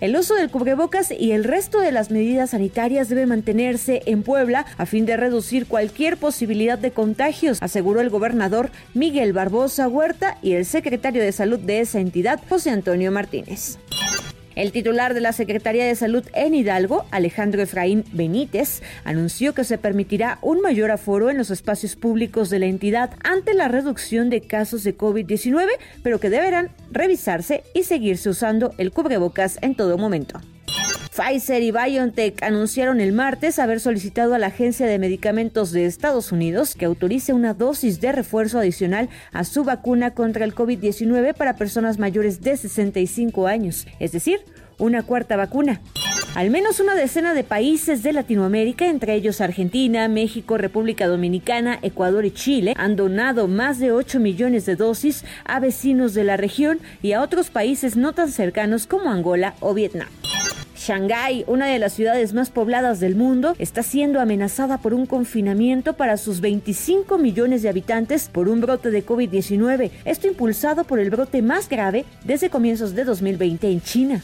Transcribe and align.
El 0.00 0.16
uso 0.16 0.34
del 0.34 0.48
cubrebocas 0.48 1.10
y 1.10 1.32
el 1.32 1.42
resto 1.42 1.80
de 1.80 1.90
las 1.90 2.12
medidas 2.12 2.50
sanitarias 2.50 3.08
debe 3.08 3.26
mantenerse 3.26 4.02
en 4.06 4.22
Puebla 4.22 4.64
a 4.76 4.86
fin 4.86 5.06
de 5.06 5.16
reducir 5.16 5.66
cualquier 5.66 6.16
posibilidad 6.16 6.78
de 6.78 6.92
contagios, 6.92 7.58
aseguró 7.60 8.00
el 8.00 8.08
gobernador 8.08 8.70
Miguel 8.94 9.32
Barbosa 9.32 9.88
Huerta 9.88 10.38
y 10.40 10.52
el 10.52 10.66
secretario 10.66 11.20
de 11.20 11.32
salud 11.32 11.58
de 11.58 11.80
esa 11.80 11.98
entidad, 11.98 12.40
José 12.48 12.70
Antonio 12.70 13.10
Martínez. 13.10 13.78
El 14.58 14.72
titular 14.72 15.14
de 15.14 15.20
la 15.20 15.32
Secretaría 15.32 15.86
de 15.86 15.94
Salud 15.94 16.24
en 16.34 16.52
Hidalgo, 16.52 17.06
Alejandro 17.12 17.62
Efraín 17.62 18.04
Benítez, 18.10 18.82
anunció 19.04 19.54
que 19.54 19.62
se 19.62 19.78
permitirá 19.78 20.40
un 20.42 20.60
mayor 20.60 20.90
aforo 20.90 21.30
en 21.30 21.38
los 21.38 21.52
espacios 21.52 21.94
públicos 21.94 22.50
de 22.50 22.58
la 22.58 22.66
entidad 22.66 23.10
ante 23.22 23.54
la 23.54 23.68
reducción 23.68 24.30
de 24.30 24.40
casos 24.40 24.82
de 24.82 24.98
COVID-19, 24.98 25.68
pero 26.02 26.18
que 26.18 26.28
deberán 26.28 26.70
revisarse 26.90 27.62
y 27.72 27.84
seguirse 27.84 28.30
usando 28.30 28.74
el 28.78 28.90
cubrebocas 28.90 29.60
en 29.62 29.76
todo 29.76 29.96
momento. 29.96 30.40
Pfizer 31.18 31.62
y 31.64 31.72
BioNTech 31.72 32.44
anunciaron 32.44 33.00
el 33.00 33.12
martes 33.12 33.58
haber 33.58 33.80
solicitado 33.80 34.34
a 34.34 34.38
la 34.38 34.46
Agencia 34.46 34.86
de 34.86 35.00
Medicamentos 35.00 35.72
de 35.72 35.84
Estados 35.84 36.30
Unidos 36.30 36.76
que 36.76 36.84
autorice 36.84 37.32
una 37.32 37.54
dosis 37.54 38.00
de 38.00 38.12
refuerzo 38.12 38.60
adicional 38.60 39.08
a 39.32 39.42
su 39.42 39.64
vacuna 39.64 40.12
contra 40.12 40.44
el 40.44 40.54
COVID-19 40.54 41.34
para 41.34 41.56
personas 41.56 41.98
mayores 41.98 42.40
de 42.40 42.56
65 42.56 43.48
años, 43.48 43.88
es 43.98 44.12
decir, 44.12 44.44
una 44.78 45.02
cuarta 45.02 45.36
vacuna. 45.36 45.80
Al 46.36 46.50
menos 46.50 46.78
una 46.78 46.94
decena 46.94 47.34
de 47.34 47.42
países 47.42 48.04
de 48.04 48.12
Latinoamérica, 48.12 48.86
entre 48.86 49.14
ellos 49.14 49.40
Argentina, 49.40 50.06
México, 50.06 50.56
República 50.56 51.08
Dominicana, 51.08 51.80
Ecuador 51.82 52.26
y 52.26 52.30
Chile, 52.30 52.74
han 52.76 52.94
donado 52.94 53.48
más 53.48 53.80
de 53.80 53.90
8 53.90 54.20
millones 54.20 54.66
de 54.66 54.76
dosis 54.76 55.24
a 55.44 55.58
vecinos 55.58 56.14
de 56.14 56.22
la 56.22 56.36
región 56.36 56.78
y 57.02 57.12
a 57.12 57.22
otros 57.22 57.50
países 57.50 57.96
no 57.96 58.12
tan 58.12 58.30
cercanos 58.30 58.86
como 58.86 59.10
Angola 59.10 59.54
o 59.58 59.74
Vietnam. 59.74 60.06
Shanghái, 60.88 61.44
una 61.46 61.66
de 61.66 61.78
las 61.78 61.92
ciudades 61.92 62.32
más 62.32 62.48
pobladas 62.48 62.98
del 62.98 63.14
mundo, 63.14 63.54
está 63.58 63.82
siendo 63.82 64.22
amenazada 64.22 64.78
por 64.78 64.94
un 64.94 65.04
confinamiento 65.04 65.92
para 65.92 66.16
sus 66.16 66.40
25 66.40 67.18
millones 67.18 67.60
de 67.60 67.68
habitantes 67.68 68.30
por 68.32 68.48
un 68.48 68.62
brote 68.62 68.90
de 68.90 69.04
COVID-19. 69.04 69.90
Esto 70.06 70.28
impulsado 70.28 70.84
por 70.84 70.98
el 70.98 71.10
brote 71.10 71.42
más 71.42 71.68
grave 71.68 72.06
desde 72.24 72.48
comienzos 72.48 72.94
de 72.94 73.04
2020 73.04 73.70
en 73.70 73.82
China. 73.82 74.22